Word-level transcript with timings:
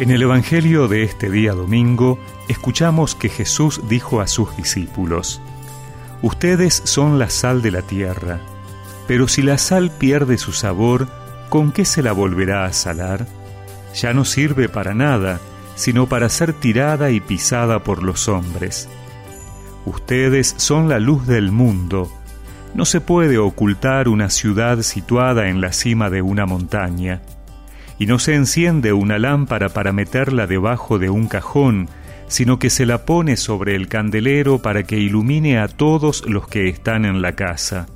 En 0.00 0.10
el 0.10 0.22
Evangelio 0.22 0.88
de 0.88 1.02
este 1.02 1.28
día 1.28 1.52
domingo 1.52 2.18
escuchamos 2.48 3.14
que 3.14 3.28
Jesús 3.28 3.82
dijo 3.86 4.22
a 4.22 4.26
sus 4.26 4.56
discípulos, 4.56 5.42
Ustedes 6.22 6.80
son 6.86 7.18
la 7.18 7.28
sal 7.28 7.60
de 7.60 7.70
la 7.70 7.82
tierra, 7.82 8.40
pero 9.06 9.28
si 9.28 9.42
la 9.42 9.58
sal 9.58 9.90
pierde 9.90 10.38
su 10.38 10.54
sabor, 10.54 11.06
¿con 11.50 11.70
qué 11.70 11.84
se 11.84 12.02
la 12.02 12.12
volverá 12.12 12.64
a 12.64 12.72
salar? 12.72 13.26
Ya 13.94 14.14
no 14.14 14.24
sirve 14.24 14.70
para 14.70 14.94
nada, 14.94 15.38
sino 15.74 16.06
para 16.06 16.30
ser 16.30 16.54
tirada 16.54 17.10
y 17.10 17.20
pisada 17.20 17.84
por 17.84 18.02
los 18.02 18.26
hombres. 18.26 18.88
Ustedes 19.84 20.54
son 20.56 20.88
la 20.88 20.98
luz 20.98 21.26
del 21.26 21.52
mundo. 21.52 22.10
No 22.72 22.86
se 22.86 23.02
puede 23.02 23.36
ocultar 23.36 24.08
una 24.08 24.30
ciudad 24.30 24.80
situada 24.80 25.50
en 25.50 25.60
la 25.60 25.74
cima 25.74 26.08
de 26.08 26.22
una 26.22 26.46
montaña 26.46 27.20
y 28.00 28.06
no 28.06 28.18
se 28.18 28.34
enciende 28.34 28.94
una 28.94 29.18
lámpara 29.18 29.68
para 29.68 29.92
meterla 29.92 30.46
debajo 30.46 30.98
de 30.98 31.10
un 31.10 31.28
cajón, 31.28 31.90
sino 32.28 32.58
que 32.58 32.70
se 32.70 32.86
la 32.86 33.04
pone 33.04 33.36
sobre 33.36 33.76
el 33.76 33.88
candelero 33.88 34.62
para 34.62 34.84
que 34.84 34.96
ilumine 34.96 35.58
a 35.58 35.68
todos 35.68 36.24
los 36.26 36.48
que 36.48 36.68
están 36.68 37.04
en 37.04 37.20
la 37.20 37.36
casa. 37.36 37.88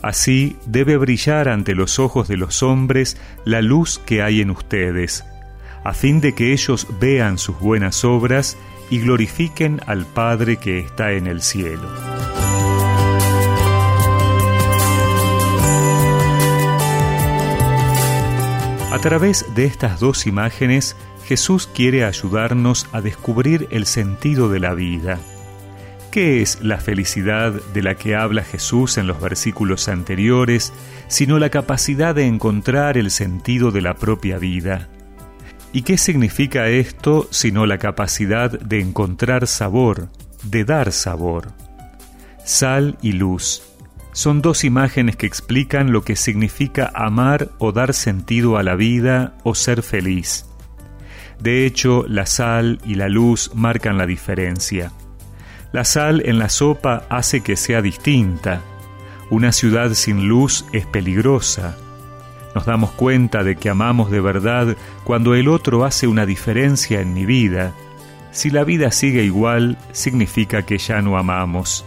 Así 0.00 0.56
debe 0.64 0.96
brillar 0.96 1.50
ante 1.50 1.74
los 1.74 1.98
ojos 1.98 2.26
de 2.26 2.38
los 2.38 2.62
hombres 2.62 3.18
la 3.44 3.60
luz 3.60 3.98
que 3.98 4.22
hay 4.22 4.40
en 4.40 4.50
ustedes, 4.50 5.26
a 5.84 5.92
fin 5.92 6.22
de 6.22 6.34
que 6.34 6.54
ellos 6.54 6.86
vean 6.98 7.36
sus 7.36 7.60
buenas 7.60 8.06
obras 8.06 8.56
y 8.88 9.00
glorifiquen 9.00 9.82
al 9.86 10.06
Padre 10.06 10.56
que 10.56 10.78
está 10.78 11.12
en 11.12 11.26
el 11.26 11.42
cielo. 11.42 12.11
A 18.92 18.98
través 18.98 19.46
de 19.54 19.64
estas 19.64 20.00
dos 20.00 20.26
imágenes, 20.26 20.96
Jesús 21.24 21.66
quiere 21.66 22.04
ayudarnos 22.04 22.86
a 22.92 23.00
descubrir 23.00 23.66
el 23.70 23.86
sentido 23.86 24.50
de 24.50 24.60
la 24.60 24.74
vida. 24.74 25.18
¿Qué 26.10 26.42
es 26.42 26.60
la 26.60 26.76
felicidad 26.76 27.54
de 27.72 27.82
la 27.82 27.94
que 27.94 28.14
habla 28.14 28.44
Jesús 28.44 28.98
en 28.98 29.06
los 29.06 29.18
versículos 29.18 29.88
anteriores, 29.88 30.74
sino 31.08 31.38
la 31.38 31.48
capacidad 31.48 32.14
de 32.14 32.26
encontrar 32.26 32.98
el 32.98 33.10
sentido 33.10 33.70
de 33.70 33.80
la 33.80 33.94
propia 33.94 34.36
vida? 34.36 34.90
¿Y 35.72 35.82
qué 35.82 35.96
significa 35.96 36.68
esto 36.68 37.28
sino 37.30 37.64
la 37.64 37.78
capacidad 37.78 38.50
de 38.50 38.80
encontrar 38.80 39.46
sabor, 39.46 40.10
de 40.42 40.66
dar 40.66 40.92
sabor? 40.92 41.54
Sal 42.44 42.98
y 43.00 43.12
luz 43.12 43.71
son 44.12 44.42
dos 44.42 44.64
imágenes 44.64 45.16
que 45.16 45.26
explican 45.26 45.90
lo 45.90 46.02
que 46.02 46.16
significa 46.16 46.90
amar 46.94 47.50
o 47.58 47.72
dar 47.72 47.94
sentido 47.94 48.58
a 48.58 48.62
la 48.62 48.74
vida 48.74 49.34
o 49.42 49.54
ser 49.54 49.82
feliz. 49.82 50.46
De 51.40 51.66
hecho, 51.66 52.04
la 52.06 52.26
sal 52.26 52.78
y 52.84 52.94
la 52.94 53.08
luz 53.08 53.50
marcan 53.54 53.98
la 53.98 54.06
diferencia. 54.06 54.92
La 55.72 55.84
sal 55.84 56.22
en 56.26 56.38
la 56.38 56.50
sopa 56.50 57.04
hace 57.08 57.40
que 57.40 57.56
sea 57.56 57.80
distinta. 57.80 58.60
Una 59.30 59.50
ciudad 59.50 59.94
sin 59.94 60.28
luz 60.28 60.66
es 60.72 60.86
peligrosa. 60.86 61.76
Nos 62.54 62.66
damos 62.66 62.90
cuenta 62.90 63.42
de 63.42 63.56
que 63.56 63.70
amamos 63.70 64.10
de 64.10 64.20
verdad 64.20 64.76
cuando 65.04 65.34
el 65.34 65.48
otro 65.48 65.86
hace 65.86 66.06
una 66.06 66.26
diferencia 66.26 67.00
en 67.00 67.14
mi 67.14 67.24
vida. 67.24 67.72
Si 68.30 68.50
la 68.50 68.62
vida 68.62 68.90
sigue 68.90 69.24
igual, 69.24 69.78
significa 69.92 70.62
que 70.62 70.76
ya 70.76 71.00
no 71.00 71.16
amamos. 71.16 71.86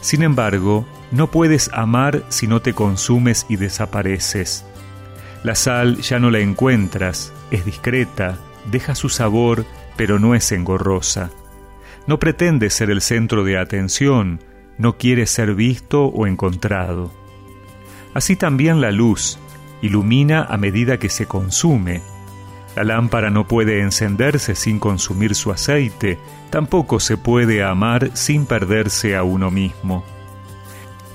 Sin 0.00 0.22
embargo, 0.22 0.86
no 1.10 1.30
puedes 1.30 1.70
amar 1.72 2.22
si 2.28 2.46
no 2.46 2.60
te 2.60 2.74
consumes 2.74 3.46
y 3.48 3.56
desapareces. 3.56 4.64
La 5.42 5.54
sal 5.54 5.98
ya 5.98 6.18
no 6.18 6.30
la 6.30 6.40
encuentras, 6.40 7.32
es 7.50 7.64
discreta, 7.64 8.38
deja 8.70 8.94
su 8.94 9.08
sabor, 9.08 9.64
pero 9.96 10.18
no 10.18 10.34
es 10.34 10.50
engorrosa. 10.52 11.30
No 12.06 12.18
pretende 12.18 12.70
ser 12.70 12.90
el 12.90 13.00
centro 13.00 13.44
de 13.44 13.58
atención, 13.58 14.40
no 14.78 14.96
quiere 14.96 15.26
ser 15.26 15.54
visto 15.54 16.06
o 16.06 16.26
encontrado. 16.26 17.12
Así 18.14 18.36
también 18.36 18.80
la 18.80 18.90
luz 18.90 19.38
ilumina 19.82 20.44
a 20.44 20.56
medida 20.56 20.98
que 20.98 21.08
se 21.08 21.26
consume. 21.26 22.02
La 22.76 22.84
lámpara 22.84 23.30
no 23.30 23.46
puede 23.46 23.80
encenderse 23.80 24.54
sin 24.54 24.78
consumir 24.78 25.34
su 25.34 25.50
aceite, 25.50 26.18
tampoco 26.50 27.00
se 27.00 27.16
puede 27.16 27.62
amar 27.62 28.10
sin 28.14 28.46
perderse 28.46 29.16
a 29.16 29.22
uno 29.22 29.50
mismo. 29.50 30.04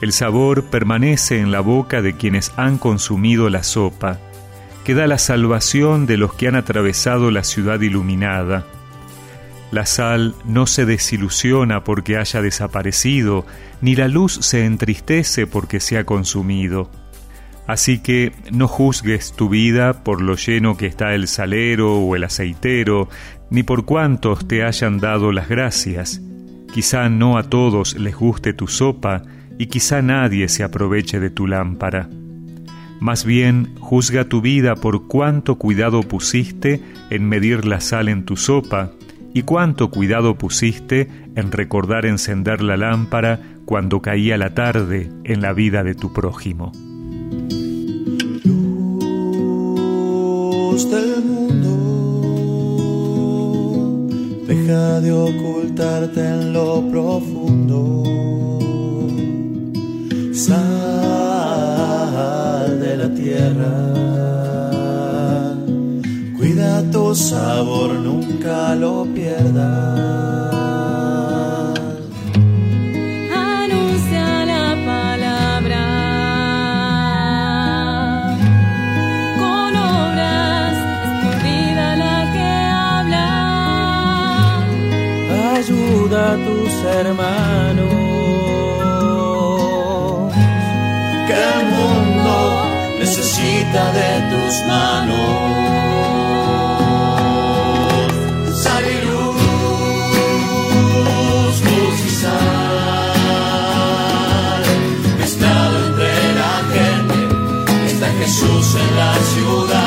El 0.03 0.11
sabor 0.11 0.65
permanece 0.65 1.39
en 1.39 1.53
la 1.53 1.61
boca 1.61 2.01
de 2.01 2.17
quienes 2.17 2.51
han 2.57 2.77
consumido 2.77 3.49
la 3.49 3.63
sopa, 3.63 4.19
que 4.83 4.95
da 4.95 5.07
la 5.07 5.17
salvación 5.17 6.05
de 6.07 6.17
los 6.17 6.33
que 6.33 6.49
han 6.49 6.57
atravesado 6.57 7.31
la 7.31 7.45
ciudad 7.45 7.79
iluminada. 7.79 8.65
La 9.71 9.85
sal 9.85 10.35
no 10.43 10.67
se 10.67 10.85
desilusiona 10.85 11.85
porque 11.85 12.17
haya 12.17 12.41
desaparecido, 12.41 13.45
ni 13.79 13.95
la 13.95 14.09
luz 14.09 14.39
se 14.41 14.65
entristece 14.65 15.47
porque 15.47 15.79
se 15.79 15.97
ha 15.97 16.03
consumido. 16.03 16.91
Así 17.65 17.99
que 17.99 18.33
no 18.51 18.67
juzgues 18.67 19.31
tu 19.31 19.47
vida 19.47 20.03
por 20.03 20.21
lo 20.21 20.35
lleno 20.35 20.75
que 20.75 20.87
está 20.87 21.13
el 21.13 21.29
salero 21.29 21.95
o 21.95 22.17
el 22.17 22.25
aceitero, 22.25 23.07
ni 23.49 23.63
por 23.63 23.85
cuántos 23.85 24.49
te 24.49 24.65
hayan 24.65 24.99
dado 24.99 25.31
las 25.31 25.47
gracias. 25.47 26.19
Quizá 26.73 27.07
no 27.07 27.37
a 27.37 27.43
todos 27.43 27.97
les 27.97 28.17
guste 28.17 28.51
tu 28.51 28.67
sopa, 28.67 29.23
y 29.57 29.67
quizá 29.67 30.01
nadie 30.01 30.47
se 30.49 30.63
aproveche 30.63 31.19
de 31.19 31.29
tu 31.29 31.47
lámpara. 31.47 32.09
Más 32.99 33.25
bien, 33.25 33.75
juzga 33.79 34.25
tu 34.25 34.41
vida 34.41 34.75
por 34.75 35.07
cuánto 35.07 35.57
cuidado 35.57 36.03
pusiste 36.03 36.81
en 37.09 37.27
medir 37.27 37.65
la 37.65 37.81
sal 37.81 38.07
en 38.07 38.23
tu 38.23 38.37
sopa 38.37 38.91
y 39.33 39.41
cuánto 39.41 39.89
cuidado 39.89 40.35
pusiste 40.37 41.09
en 41.35 41.51
recordar 41.51 42.05
encender 42.05 42.61
la 42.61 42.77
lámpara 42.77 43.41
cuando 43.65 44.01
caía 44.01 44.37
la 44.37 44.53
tarde 44.53 45.09
en 45.23 45.41
la 45.41 45.51
vida 45.53 45.83
de 45.83 45.95
tu 45.95 46.13
prójimo. 46.13 46.71
Luz 50.73 50.89
del 50.89 51.23
mundo, 51.25 51.77
deja 54.47 55.01
de 55.01 55.11
ocultarte 55.11 56.25
en 56.25 56.53
lo 56.53 56.87
profundo 56.89 58.32
sal 60.45 60.59
de 62.79 62.97
la 62.97 63.09
tierra. 63.21 63.73
Cuida 66.37 66.83
tu 66.91 67.15
sabor, 67.15 67.89
nunca 68.07 68.75
lo 68.75 69.05
pierdas. 69.15 70.43
Anuncia 73.31 74.43
de 93.73 94.21
tus 94.29 94.55
manos. 94.67 95.17
Sal 98.55 98.83
y 98.85 99.01
luz, 99.07 99.35
luz 101.61 101.97
y 102.05 102.09
sal. 102.21 103.13
Mezclado 105.17 105.75
entre 105.87 106.11
la 106.35 106.55
gente, 106.71 107.19
está 107.87 108.07
Jesús 108.19 108.67
en 108.75 108.89
la 108.95 109.13
ciudad. 109.33 109.82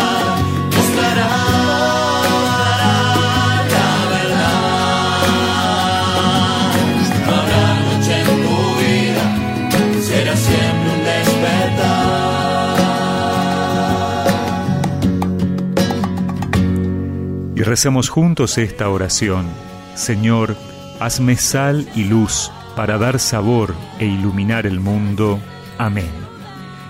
Y 17.56 17.62
recemos 17.62 18.10
juntos 18.10 18.58
esta 18.58 18.90
oración. 18.90 19.46
Señor, 19.94 20.58
hazme 21.00 21.36
sal 21.36 21.88
y 21.96 22.04
luz 22.04 22.52
para 22.76 22.98
dar 22.98 23.18
sabor 23.18 23.74
e 23.98 24.04
iluminar 24.04 24.66
el 24.66 24.78
mundo. 24.78 25.40
Amén. 25.78 26.10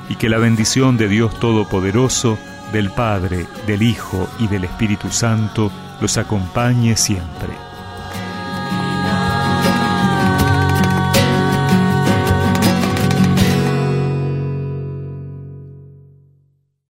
Y 0.09 0.17
que 0.17 0.29
la 0.29 0.39
bendición 0.39 0.97
de 0.97 1.07
Dios 1.07 1.39
Todopoderoso, 1.39 2.37
del 2.73 2.91
Padre, 2.91 3.47
del 3.69 3.83
Hijo 3.83 4.29
y 4.41 4.49
del 4.49 4.65
Espíritu 4.65 5.13
Santo 5.13 5.71
los 6.01 6.19
acompañe 6.19 6.97
siempre. 6.97 7.66